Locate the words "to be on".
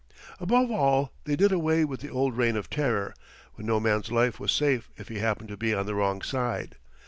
5.49-5.85